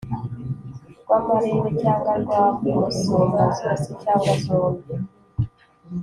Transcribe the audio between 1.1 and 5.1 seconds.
marere cyangwa rwa musumba zose cyangwa zombi